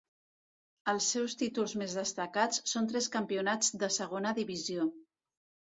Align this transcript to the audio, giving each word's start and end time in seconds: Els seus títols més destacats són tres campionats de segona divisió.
Els 0.93 1.09
seus 1.15 1.35
títols 1.41 1.75
més 1.83 1.95
destacats 1.99 2.65
són 2.73 2.91
tres 2.95 3.11
campionats 3.19 3.71
de 3.85 3.93
segona 4.01 4.35
divisió. 4.43 4.91